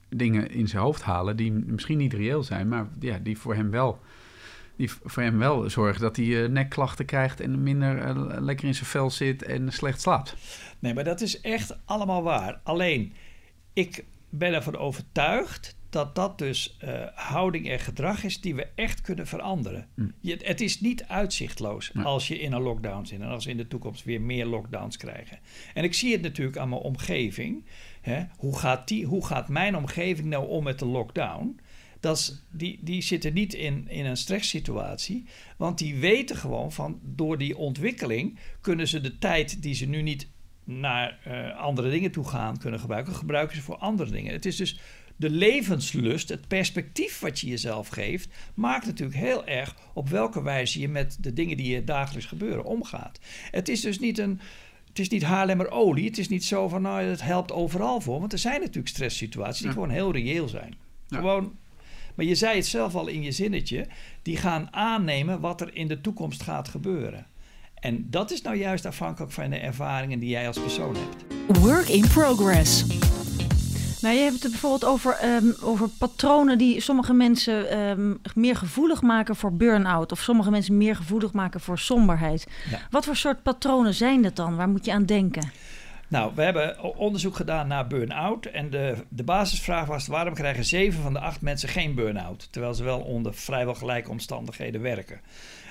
[0.09, 3.71] dingen in zijn hoofd halen die misschien niet reëel zijn, maar ja, die voor hem
[3.71, 4.01] wel,
[4.83, 8.87] die voor hem wel zorgen dat hij uh, nekklachten krijgt en minder lekker in zijn
[8.87, 10.37] vel zit en slecht slaapt.
[10.79, 12.61] Nee, maar dat is echt allemaal waar.
[12.63, 13.13] Alleen,
[13.73, 19.01] ik ben ervan overtuigd dat dat dus uh, houding en gedrag is die we echt
[19.01, 19.89] kunnen veranderen.
[19.95, 20.07] Hm.
[20.21, 23.57] Je, het is niet uitzichtloos als je in een lockdown zit en als we in
[23.57, 25.39] de toekomst weer meer lockdowns krijgen.
[25.75, 27.65] En ik zie het natuurlijk aan mijn omgeving.
[28.01, 28.25] Hè?
[28.37, 31.61] Hoe, gaat die, hoe gaat mijn omgeving nou om met de lockdown?
[32.03, 35.25] Dat is, die, die zitten niet in, in een stresssituatie,
[35.57, 40.03] want die weten gewoon van door die ontwikkeling kunnen ze de tijd die ze nu
[40.03, 40.29] niet
[40.65, 44.33] naar uh, andere dingen toe gaan kunnen gebruiken, gebruiken ze voor andere dingen.
[44.33, 44.81] Het is dus
[45.17, 50.81] de levenslust, het perspectief wat je jezelf geeft, maakt natuurlijk heel erg op welke wijze
[50.81, 53.19] je met de dingen die je dagelijks gebeuren omgaat.
[53.51, 54.41] Het is dus niet een.
[54.89, 56.05] Het is niet Haarlemmer olie.
[56.05, 58.21] Het is niet zo van, nou, het helpt overal voor.
[58.21, 60.75] Want er zijn natuurlijk stresssituaties die gewoon heel reëel zijn.
[61.09, 61.57] Gewoon,
[62.15, 63.87] maar je zei het zelf al in je zinnetje.
[64.23, 67.27] Die gaan aannemen wat er in de toekomst gaat gebeuren.
[67.75, 71.59] En dat is nou juist afhankelijk van de ervaringen die jij als persoon hebt.
[71.59, 72.85] Work in progress.
[74.03, 79.03] Nou, je hebt het bijvoorbeeld over, ehm, over patronen die sommige mensen ehm, meer gevoelig
[79.03, 80.13] maken voor burn-out.
[80.13, 82.47] Of sommige mensen meer gevoelig maken voor somberheid.
[82.91, 84.57] Wat voor soort patronen zijn dat dan?
[84.57, 85.51] Waar moet je aan denken?
[86.13, 88.47] Nou, we hebben onderzoek gedaan naar burn-out.
[88.47, 92.49] En de, de basisvraag was: waarom krijgen zeven van de acht mensen geen burn-out?
[92.51, 95.21] Terwijl ze wel onder vrijwel gelijke omstandigheden werken.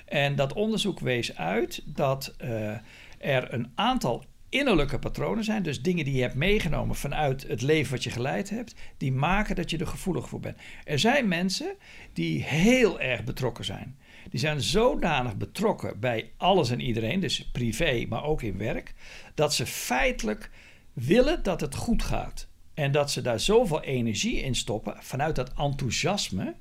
[0.06, 2.69] En dat onderzoek wees uit dat uh,
[3.17, 7.91] er een aantal innerlijke patronen zijn, dus dingen die je hebt meegenomen vanuit het leven
[7.91, 10.58] wat je geleid hebt, die maken dat je er gevoelig voor bent.
[10.84, 11.75] Er zijn mensen
[12.13, 13.97] die heel erg betrokken zijn.
[14.29, 18.93] Die zijn zodanig betrokken bij alles en iedereen, dus privé, maar ook in werk,
[19.36, 20.49] dat ze feitelijk
[20.93, 22.47] willen dat het goed gaat.
[22.73, 26.55] En dat ze daar zoveel energie in stoppen vanuit dat enthousiasme,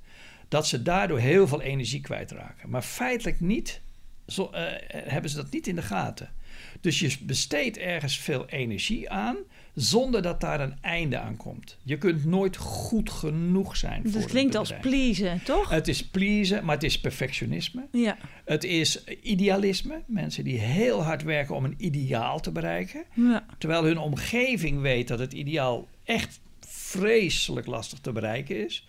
[0.48, 2.70] dat ze daardoor heel veel energie kwijtraken.
[2.70, 3.80] Maar feitelijk niet,
[4.26, 6.32] zo, uh, hebben ze dat niet in de gaten.
[6.80, 9.36] Dus je besteedt ergens veel energie aan
[9.74, 11.76] zonder dat daar een einde aan komt.
[11.82, 14.02] Je kunt nooit goed genoeg zijn.
[14.02, 15.70] Dus het klinkt als pleasen, toch?
[15.70, 17.86] Het is pleasen, maar het is perfectionisme.
[17.92, 18.16] Ja.
[18.44, 20.02] Het is idealisme.
[20.06, 23.04] Mensen die heel hard werken om een ideaal te bereiken.
[23.14, 23.46] Ja.
[23.58, 28.86] Terwijl hun omgeving weet dat het ideaal echt vreselijk lastig te bereiken is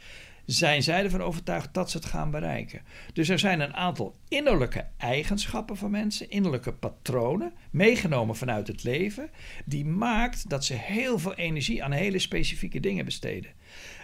[0.52, 2.82] zijn zij ervan overtuigd dat ze het gaan bereiken.
[3.14, 9.30] Dus er zijn een aantal innerlijke eigenschappen van mensen, innerlijke patronen, meegenomen vanuit het leven,
[9.66, 13.52] die maakt dat ze heel veel energie aan hele specifieke dingen besteden.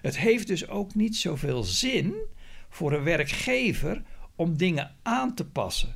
[0.01, 2.15] Het heeft dus ook niet zoveel zin
[2.69, 4.03] voor een werkgever
[4.35, 5.95] om dingen aan te passen.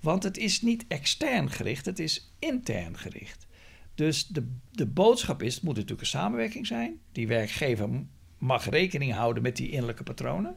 [0.00, 3.46] Want het is niet extern gericht, het is intern gericht.
[3.94, 7.00] Dus de, de boodschap is: het moet natuurlijk een samenwerking zijn.
[7.12, 7.88] Die werkgever
[8.40, 10.56] mag rekening houden met die innerlijke patronen.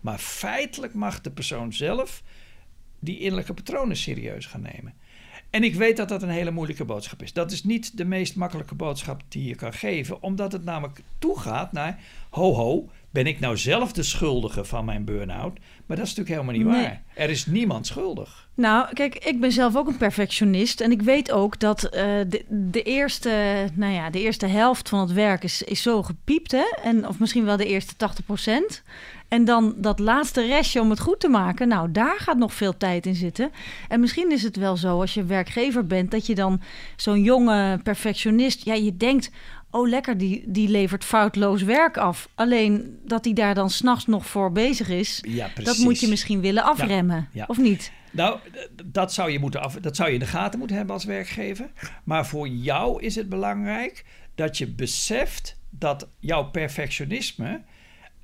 [0.00, 2.22] Maar feitelijk mag de persoon zelf
[2.98, 4.94] die innerlijke patronen serieus gaan nemen.
[5.50, 7.32] En ik weet dat dat een hele moeilijke boodschap is.
[7.32, 11.72] Dat is niet de meest makkelijke boodschap die je kan geven, omdat het namelijk toegaat
[11.72, 15.58] naar: ho, ho, ben ik nou zelf de schuldige van mijn burn-out?
[15.86, 17.02] Maar dat is natuurlijk helemaal niet waar.
[17.14, 18.48] Er is niemand schuldig.
[18.54, 20.80] Nou, kijk, ik ben zelf ook een perfectionist.
[20.80, 21.90] En ik weet ook dat uh,
[22.28, 23.30] de, de, eerste,
[23.74, 26.52] nou ja, de eerste helft van het werk is, is zo gepiept.
[26.52, 26.64] Hè?
[26.82, 28.82] En, of misschien wel de eerste 80 procent.
[29.28, 31.68] En dan dat laatste restje om het goed te maken.
[31.68, 33.50] Nou, daar gaat nog veel tijd in zitten.
[33.88, 36.10] En misschien is het wel zo als je werkgever bent...
[36.10, 36.60] dat je dan
[36.96, 38.64] zo'n jonge perfectionist...
[38.64, 39.30] ja, je denkt
[39.74, 42.28] oh lekker, die, die levert foutloos werk af.
[42.34, 46.40] Alleen dat hij daar dan s'nachts nog voor bezig is, ja, dat moet je misschien
[46.40, 47.92] willen afremmen, ja, of niet?
[48.10, 48.38] Nou,
[48.84, 51.70] dat zou, je moeten af, dat zou je in de gaten moeten hebben als werkgever.
[52.04, 57.62] Maar voor jou is het belangrijk dat je beseft dat jouw perfectionisme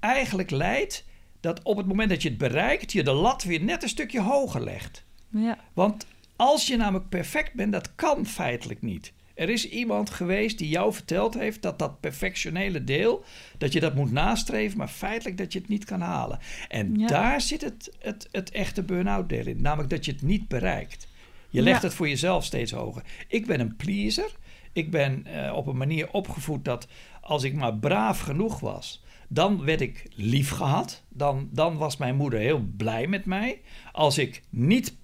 [0.00, 1.04] eigenlijk leidt
[1.40, 4.20] dat op het moment dat je het bereikt, je de lat weer net een stukje
[4.20, 5.04] hoger legt.
[5.28, 5.58] Ja.
[5.72, 9.12] Want als je namelijk perfect bent, dat kan feitelijk niet.
[9.40, 13.24] Er is iemand geweest die jou verteld heeft dat dat perfectionele deel,
[13.58, 16.38] dat je dat moet nastreven, maar feitelijk dat je het niet kan halen.
[16.68, 20.48] En daar zit het, het, het echte burn-out deel in, namelijk dat je het niet
[20.48, 21.08] bereikt.
[21.50, 23.02] Je legt het voor jezelf steeds hoger.
[23.28, 24.36] Ik ben een pleaser.
[24.72, 26.86] Ik ben uh, op een manier opgevoed dat
[27.20, 31.02] als ik maar braaf genoeg was, dan werd ik lief gehad.
[31.08, 33.60] Dan, dan was mijn moeder heel blij met mij.
[33.92, 34.96] Als ik niet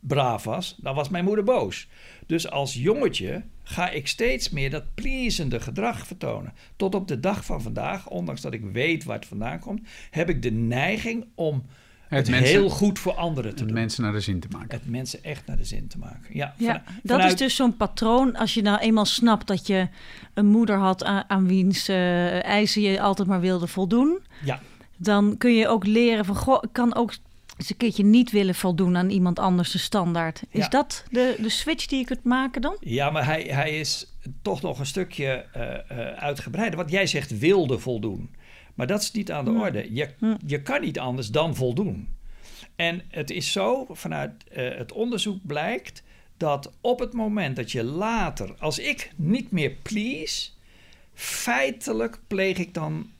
[0.00, 1.88] braaf was, dan was mijn moeder boos.
[2.26, 6.52] Dus als jongetje ga ik steeds meer dat pleasende gedrag vertonen.
[6.76, 10.28] Tot op de dag van vandaag, ondanks dat ik weet waar het vandaan komt, heb
[10.28, 11.64] ik de neiging om
[12.08, 13.78] het, heel goed voor anderen te het doen.
[13.78, 14.78] mensen naar de zin te maken.
[14.78, 16.36] Het mensen echt naar de zin te maken.
[16.36, 18.36] Ja, ja dat is dus zo'n patroon.
[18.36, 19.88] Als je nou eenmaal snapt dat je
[20.34, 24.18] een moeder had aan, aan wiens uh, eisen je altijd maar wilde voldoen.
[24.44, 24.60] Ja.
[24.96, 27.12] Dan kun je ook leren van, goh, ik kan ook
[27.56, 30.42] dus een keertje niet willen voldoen aan iemand anders de standaard.
[30.50, 32.76] Is dat de, de switch die je kunt maken dan?
[32.80, 36.76] Ja, maar hij, hij is toch nog een stukje uh, uh, uitgebreider.
[36.76, 38.34] Want jij zegt wilde voldoen.
[38.74, 39.94] Maar dat is niet aan de orde.
[39.94, 40.08] Je,
[40.46, 42.08] je kan niet anders dan voldoen.
[42.76, 46.02] En het is zo, vanuit uh, het onderzoek blijkt
[46.36, 50.50] dat op het moment dat je later, als ik niet meer please,
[51.14, 53.10] feitelijk pleeg ik dan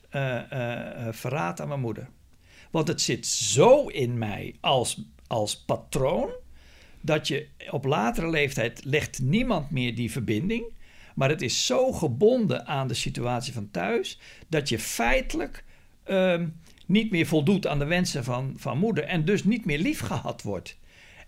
[1.11, 2.07] verraad aan mijn moeder.
[2.71, 6.29] Want het zit zo in mij als, als patroon
[7.01, 10.65] dat je op latere leeftijd legt niemand meer die verbinding.
[11.15, 15.63] Maar het is zo gebonden aan de situatie van thuis dat je feitelijk
[16.09, 19.99] um, niet meer voldoet aan de wensen van, van moeder en dus niet meer lief
[19.99, 20.77] gehad wordt.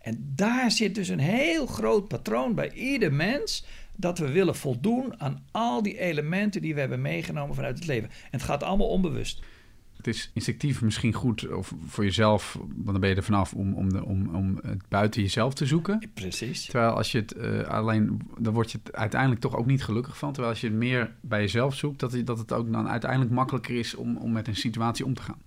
[0.02, 5.20] En daar zit dus een heel groot patroon bij ieder mens dat we willen voldoen
[5.22, 8.10] aan al die elementen die we hebben meegenomen vanuit het leven.
[8.10, 9.42] En het gaat allemaal onbewust
[10.00, 13.74] het is instinctief misschien goed of voor jezelf, want dan ben je er vanaf om,
[13.74, 16.10] om, de, om, om het buiten jezelf te zoeken.
[16.14, 16.66] Precies.
[16.66, 20.18] Terwijl als je het uh, alleen, dan word je het uiteindelijk toch ook niet gelukkig
[20.18, 20.32] van.
[20.32, 23.76] Terwijl als je het meer bij jezelf zoekt, dat, dat het ook dan uiteindelijk makkelijker
[23.76, 25.42] is om, om met een situatie om te gaan.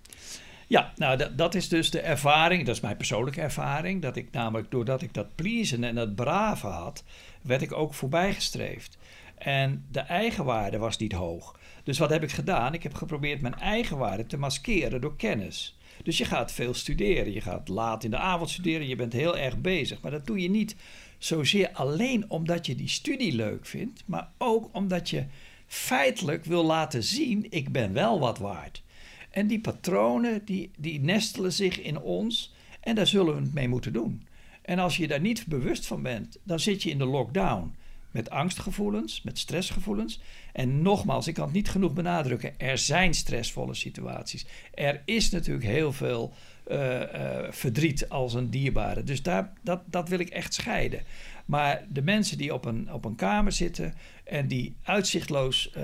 [0.66, 4.28] Ja, nou dat, dat is dus de ervaring, dat is mijn persoonlijke ervaring, dat ik
[4.30, 7.04] namelijk doordat ik dat pleasen en dat brave had,
[7.42, 8.98] werd ik ook voorbijgestreefd.
[9.34, 11.54] En de eigenwaarde was niet hoog.
[11.82, 12.74] Dus wat heb ik gedaan?
[12.74, 15.76] Ik heb geprobeerd mijn eigenwaarde te maskeren door kennis.
[16.02, 17.32] Dus je gaat veel studeren.
[17.32, 18.88] Je gaat laat in de avond studeren.
[18.88, 20.00] Je bent heel erg bezig.
[20.00, 20.76] Maar dat doe je niet
[21.18, 25.24] zozeer alleen omdat je die studie leuk vindt, maar ook omdat je
[25.66, 28.82] feitelijk wil laten zien: ik ben wel wat waard.
[29.30, 33.68] En die patronen die, die nestelen zich in ons en daar zullen we het mee
[33.68, 34.26] moeten doen.
[34.62, 37.74] En als je daar niet bewust van bent, dan zit je in de lockdown
[38.12, 40.20] met angstgevoelens, met stressgevoelens.
[40.53, 44.46] En nogmaals, ik kan het niet genoeg benadrukken: er zijn stressvolle situaties.
[44.75, 46.33] Er is natuurlijk heel veel
[46.70, 47.03] uh,
[47.51, 49.05] verdriet als een dierbare.
[49.05, 51.03] Dus daar, dat, dat wil ik echt scheiden.
[51.44, 53.94] Maar de mensen die op een, op een kamer zitten
[54.25, 55.83] en die uitzichtloos uh,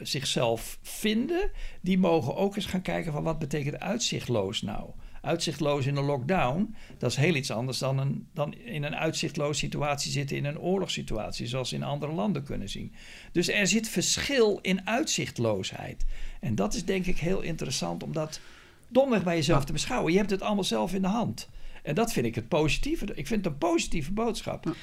[0.00, 1.50] zichzelf vinden,
[1.80, 4.90] die mogen ook eens gaan kijken van wat betekent uitzichtloos nou?
[5.28, 9.58] Uitzichtloos in een lockdown, dat is heel iets anders dan, een, dan in een uitzichtloos
[9.58, 12.92] situatie zitten in een oorlogssituatie, zoals in andere landen kunnen zien.
[13.32, 16.04] Dus er zit verschil in uitzichtloosheid.
[16.40, 18.40] En dat is denk ik heel interessant om dat
[18.88, 20.12] domweg bij jezelf te beschouwen.
[20.12, 21.48] Je hebt het allemaal zelf in de hand.
[21.88, 23.04] En dat vind ik het positieve.
[23.04, 24.74] Ik vind het een positieve boodschap.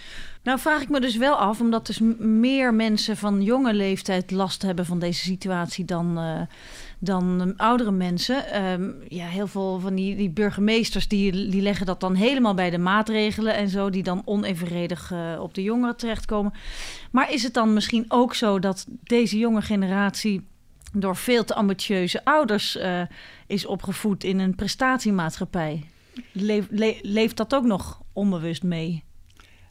[0.43, 4.61] Nou vraag ik me dus wel af, omdat dus meer mensen van jonge leeftijd last
[4.61, 6.41] hebben van deze situatie dan, uh,
[6.99, 8.63] dan oudere mensen.
[8.65, 12.69] Um, ja, heel veel van die, die burgemeesters die, die leggen dat dan helemaal bij
[12.69, 16.53] de maatregelen en zo, die dan onevenredig uh, op de jongeren terechtkomen.
[17.11, 20.47] Maar is het dan misschien ook zo dat deze jonge generatie
[20.93, 22.77] door veel te ambitieuze ouders
[23.47, 25.83] is opgevoed in een prestatiemaatschappij.
[26.32, 29.04] Leef, le, leeft dat ook nog onbewust mee?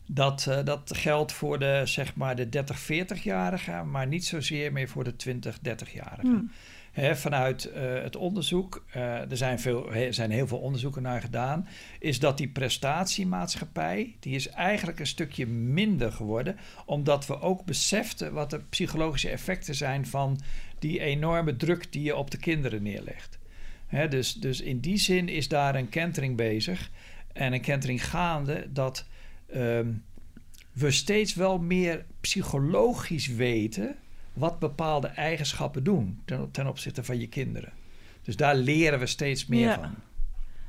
[0.07, 4.89] Dat, uh, dat geldt voor de, zeg maar de 30, 40-jarigen, maar niet zozeer meer
[4.89, 6.21] voor de 20, 30-jarigen.
[6.21, 6.51] Hmm.
[6.93, 11.21] He, vanuit uh, het onderzoek, uh, er zijn, veel, he, zijn heel veel onderzoeken naar
[11.21, 17.65] gedaan, is dat die prestatiemaatschappij, die is eigenlijk een stukje minder geworden, omdat we ook
[17.65, 20.41] beseften wat de psychologische effecten zijn van
[20.79, 23.39] die enorme druk die je op de kinderen neerlegt.
[23.95, 26.91] He, dus, dus in die zin is daar een kentering bezig
[27.33, 29.05] en een kentering gaande dat
[29.55, 30.05] um,
[30.73, 33.97] we steeds wel meer psychologisch weten
[34.33, 37.73] wat bepaalde eigenschappen doen ten, ten opzichte van je kinderen.
[38.23, 39.75] Dus daar leren we steeds meer ja.
[39.75, 39.95] van.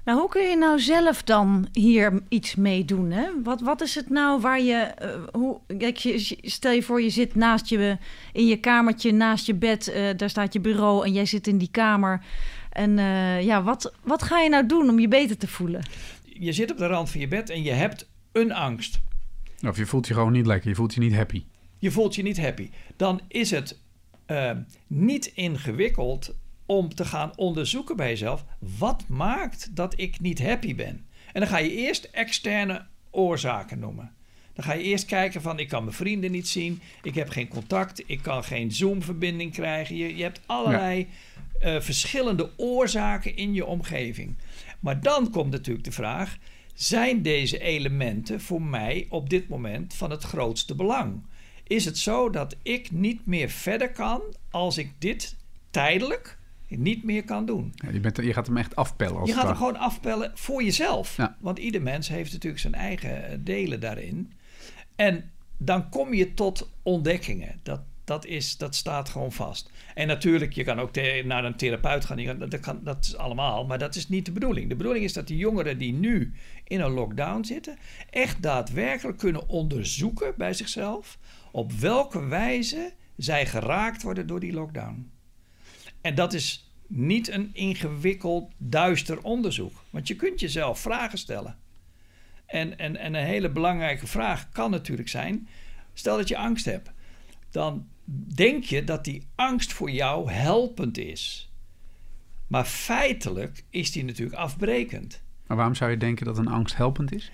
[0.05, 3.11] Nou, hoe kun je nou zelf dan hier iets mee doen?
[3.11, 3.27] Hè?
[3.43, 7.09] Wat, wat is het nou waar je, uh, hoe, kijk, je, stel je voor je
[7.09, 7.97] zit naast je,
[8.33, 11.57] in je kamertje, naast je bed, uh, daar staat je bureau en jij zit in
[11.57, 12.21] die kamer.
[12.75, 15.85] En uh, ja, wat, wat ga je nou doen om je beter te voelen?
[16.23, 19.01] Je zit op de rand van je bed en je hebt een angst.
[19.67, 21.43] Of je voelt je gewoon niet lekker, je voelt je niet happy.
[21.77, 22.69] Je voelt je niet happy.
[22.95, 23.79] Dan is het
[24.87, 26.35] niet ingewikkeld
[26.65, 28.45] om te gaan onderzoeken bij jezelf:
[28.77, 31.05] wat maakt dat ik niet happy ben?
[31.33, 34.13] En dan ga je eerst externe oorzaken noemen.
[34.53, 37.47] Dan ga je eerst kijken van ik kan mijn vrienden niet zien, ik heb geen
[37.47, 39.95] contact, ik kan geen Zoom-verbinding krijgen.
[39.95, 41.05] Je, je hebt allerlei ja.
[41.61, 44.35] Uh, verschillende oorzaken in je omgeving.
[44.79, 46.37] Maar dan komt natuurlijk de vraag:
[46.73, 51.23] zijn deze elementen voor mij op dit moment van het grootste belang?
[51.63, 55.35] Is het zo dat ik niet meer verder kan als ik dit
[55.71, 56.37] tijdelijk
[56.67, 57.71] niet meer kan doen.
[57.75, 59.19] Ja, je, bent, je, gaat hem echt afpellen.
[59.19, 61.17] Als je gaat hem gewoon afpellen voor jezelf.
[61.17, 61.37] Ja.
[61.39, 64.31] Want ieder mens heeft natuurlijk zijn eigen eh, delen daarin.
[64.95, 67.59] En dan kom je tot ontdekkingen.
[67.63, 69.71] Dat, dat, is, dat staat gewoon vast.
[69.93, 72.39] En natuurlijk, je kan ook naar een therapeut gaan.
[72.49, 74.69] Dat, kan, dat is allemaal, maar dat is niet de bedoeling.
[74.69, 77.77] De bedoeling is dat die jongeren die nu in een lockdown zitten...
[78.09, 81.17] echt daadwerkelijk kunnen onderzoeken bij zichzelf...
[81.51, 85.11] op welke wijze zij geraakt worden door die lockdown.
[86.01, 89.83] En dat is niet een ingewikkeld, duister onderzoek.
[89.89, 91.57] Want je kunt jezelf vragen stellen.
[92.45, 95.47] En, en, en een hele belangrijke vraag kan natuurlijk zijn:
[95.93, 96.91] stel dat je angst hebt,
[97.51, 97.87] dan
[98.35, 101.51] denk je dat die angst voor jou helpend is.
[102.47, 105.21] Maar feitelijk is die natuurlijk afbrekend.
[105.47, 107.31] Maar waarom zou je denken dat een angst helpend is?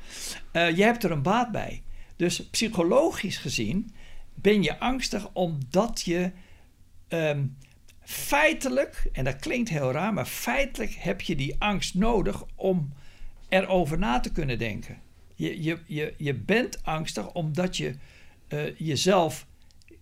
[0.53, 1.83] Uh, je hebt er een baat bij.
[2.15, 3.93] Dus psychologisch gezien
[4.33, 6.31] ben je angstig omdat je
[7.09, 7.57] um,
[8.01, 12.93] feitelijk, en dat klinkt heel raar, maar feitelijk heb je die angst nodig om
[13.49, 14.97] erover na te kunnen denken.
[15.35, 17.95] Je, je, je, je bent angstig omdat je
[18.49, 19.47] uh, jezelf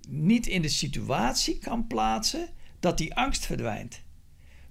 [0.09, 4.01] niet in de situatie kan plaatsen dat die angst verdwijnt.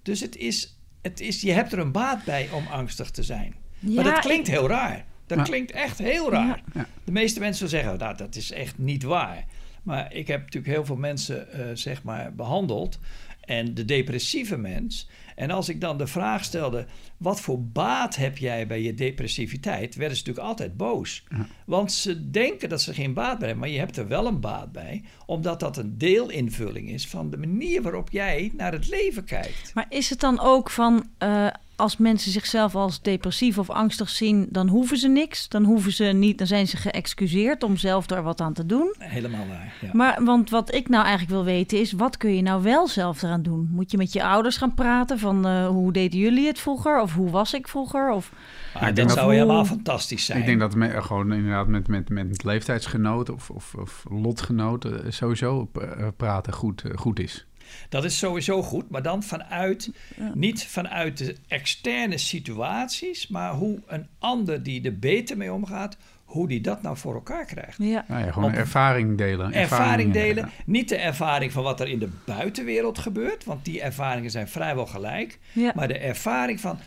[0.03, 3.55] Dus het is, het is, je hebt er een baat bij om angstig te zijn.
[3.79, 5.05] Ja, maar dat klinkt heel raar.
[5.27, 5.45] Dat ja.
[5.45, 6.63] klinkt echt heel raar.
[6.75, 6.87] Ja.
[7.05, 9.45] De meeste mensen zeggen, nou, dat is echt niet waar.
[9.83, 12.99] Maar ik heb natuurlijk heel veel mensen uh, zeg maar behandeld.
[13.41, 15.09] en de depressieve mens.
[15.39, 19.95] En als ik dan de vraag stelde: wat voor baat heb jij bij je depressiviteit?
[19.95, 21.25] werden ze natuurlijk altijd boos.
[21.67, 24.41] Want ze denken dat ze geen baat bij hebben, maar je hebt er wel een
[24.41, 29.25] baat bij, omdat dat een deelinvulling is van de manier waarop jij naar het leven
[29.25, 29.75] kijkt.
[29.75, 31.47] Maar is het dan ook van uh,
[31.79, 35.49] als mensen zichzelf als depressief of angstig zien, dan hoeven ze niks.
[35.49, 38.95] Dan hoeven ze niet, dan zijn ze geëxcuseerd om zelf daar wat aan te doen.
[38.99, 39.75] Helemaal waar.
[39.81, 39.91] Ja.
[39.93, 43.23] Maar want wat ik nou eigenlijk wil weten is, wat kun je nou wel zelf
[43.23, 43.69] eraan doen?
[43.73, 47.01] Moet je met je ouders gaan praten van uh, hoe deden jullie het vroeger?
[47.01, 48.11] Of hoe was ik vroeger?
[48.11, 48.33] Of
[48.75, 50.39] ah, dat zou helemaal fantastisch zijn.
[50.39, 55.71] Ik denk dat me, gewoon inderdaad met, met, met leeftijdsgenoten of, of, of lotgenoten sowieso
[56.17, 57.48] praten goed, goed is.
[57.89, 59.91] Dat is sowieso goed, maar dan vanuit,
[60.35, 66.49] niet vanuit de externe situaties, maar hoe een ander die er beter mee omgaat, hoe
[66.49, 67.79] die dat nou voor elkaar krijgt.
[67.79, 69.53] Ja, ja gewoon ervaring delen.
[69.53, 70.51] Ervaring delen.
[70.67, 74.87] Niet de ervaring van wat er in de buitenwereld gebeurt, want die ervaringen zijn vrijwel
[74.87, 75.39] gelijk.
[75.53, 75.73] Ja.
[75.75, 76.79] Maar de ervaring van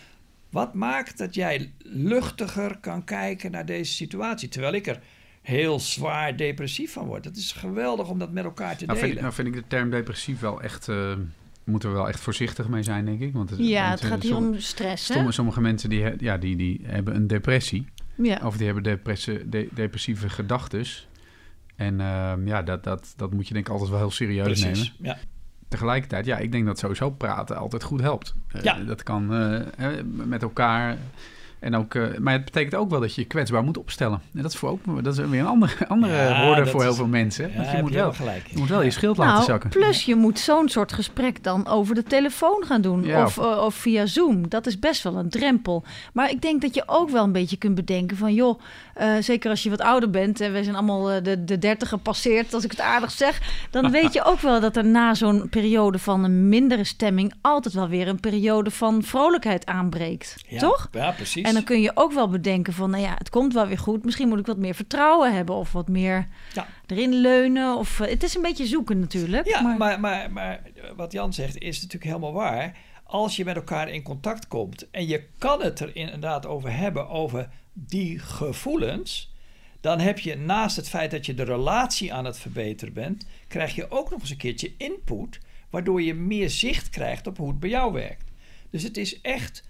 [0.49, 4.49] wat maakt dat jij luchtiger kan kijken naar deze situatie.
[4.49, 4.99] Terwijl ik er
[5.41, 7.25] heel zwaar depressief van wordt.
[7.25, 9.11] Het is geweldig om dat met elkaar te nou, delen.
[9.11, 10.87] Vind, nou vind ik de term depressief wel echt...
[10.87, 11.13] Uh,
[11.63, 13.33] moeten we wel echt voorzichtig mee zijn, denk ik.
[13.33, 16.81] Want het, ja, het gaat hier om stress, sommige, sommige mensen die, ja, die, die
[16.83, 17.87] hebben een depressie.
[18.15, 18.39] Ja.
[18.43, 20.85] Of die hebben depressie, de, depressieve gedachten.
[21.75, 24.93] En uh, ja, dat, dat, dat moet je denk ik altijd wel heel serieus Precies,
[24.99, 25.17] nemen.
[25.17, 25.17] Ja.
[25.67, 28.35] Tegelijkertijd, ja, ik denk dat sowieso praten altijd goed helpt.
[28.55, 28.79] Uh, ja.
[28.79, 29.27] Dat kan
[30.27, 30.97] met elkaar
[31.61, 34.21] en ook, uh, maar het betekent ook wel dat je je kwetsbaar moet opstellen.
[34.33, 36.93] En dat is, voor ook, dat is weer een andere, andere ja, woorden voor heel
[36.93, 37.51] veel mensen.
[37.53, 38.47] Ja, je, moet wel, gelijk.
[38.47, 39.69] je moet wel je schild nou, laten zakken.
[39.69, 43.03] Plus je moet zo'n soort gesprek dan over de telefoon gaan doen.
[43.03, 44.49] Ja, of, of, of, via Zoom.
[44.49, 45.83] Dat is best wel een drempel.
[46.13, 48.33] Maar ik denk dat je ook wel een beetje kunt bedenken van...
[48.33, 48.59] joh,
[49.01, 50.41] uh, zeker als je wat ouder bent...
[50.41, 53.41] en wij zijn allemaal uh, de, de dertig gepasseerd, als ik het aardig zeg...
[53.69, 57.33] dan weet je ook wel dat er na zo'n periode van een mindere stemming...
[57.41, 60.35] altijd wel weer een periode van vrolijkheid aanbreekt.
[60.57, 60.87] Toch?
[60.91, 61.49] Ja, precies.
[61.50, 64.05] En dan kun je ook wel bedenken van, nou ja, het komt wel weer goed.
[64.05, 66.67] Misschien moet ik wat meer vertrouwen hebben of wat meer ja.
[66.87, 67.77] erin leunen.
[67.77, 69.47] Of, uh, het is een beetje zoeken natuurlijk.
[69.47, 69.77] Ja, maar...
[69.77, 70.61] Maar, maar, maar
[70.95, 72.77] wat Jan zegt is natuurlijk helemaal waar.
[73.03, 77.09] Als je met elkaar in contact komt en je kan het er inderdaad over hebben,
[77.09, 79.33] over die gevoelens,
[79.81, 83.75] dan heb je naast het feit dat je de relatie aan het verbeteren bent, krijg
[83.75, 87.59] je ook nog eens een keertje input, waardoor je meer zicht krijgt op hoe het
[87.59, 88.31] bij jou werkt.
[88.69, 89.63] Dus het is echt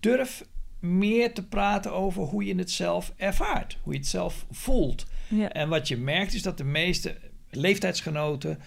[0.00, 0.44] durf
[0.86, 5.06] meer te praten over hoe je het zelf ervaart, hoe je het zelf voelt.
[5.28, 5.52] Ja.
[5.52, 7.16] En wat je merkt is dat de meeste
[7.50, 8.58] leeftijdsgenoten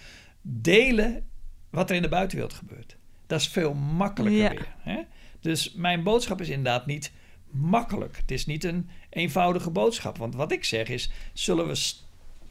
[0.42, 1.28] delen
[1.70, 2.96] wat er in de buitenwereld gebeurt.
[3.26, 4.74] Dat is veel makkelijker weer.
[4.78, 5.02] Hè?
[5.40, 7.12] Dus mijn boodschap is inderdaad niet
[7.50, 8.16] makkelijk.
[8.16, 10.18] Het is niet een eenvoudige boodschap.
[10.18, 11.92] Want wat ik zeg is, zullen we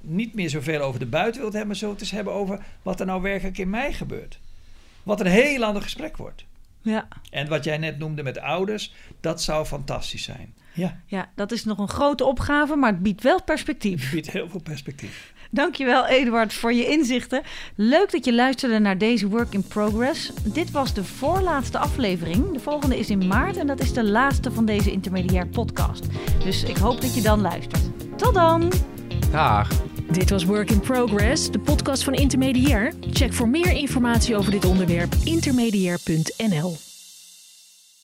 [0.01, 3.05] niet meer zoveel over de buitenwereld hebben, maar zo het eens hebben over wat er
[3.05, 4.39] nou werkelijk in mij gebeurt.
[5.03, 6.45] Wat een heel ander gesprek wordt.
[6.81, 7.07] Ja.
[7.31, 10.53] En wat jij net noemde met ouders, dat zou fantastisch zijn.
[10.73, 11.01] Ja.
[11.05, 14.01] ja, dat is nog een grote opgave, maar het biedt wel perspectief.
[14.01, 15.33] Het biedt heel veel perspectief.
[15.51, 17.41] Dankjewel Eduard voor je inzichten.
[17.75, 20.31] Leuk dat je luisterde naar deze Work in Progress.
[20.43, 22.51] Dit was de voorlaatste aflevering.
[22.53, 26.05] De volgende is in maart en dat is de laatste van deze intermediair podcast.
[26.43, 27.89] Dus ik hoop dat je dan luistert.
[28.17, 28.71] Tot dan!
[29.31, 29.69] Dag!
[30.11, 32.93] Dit was Work in Progress, de podcast van Intermediair.
[33.11, 36.88] Check voor meer informatie over dit onderwerp intermediair.nl.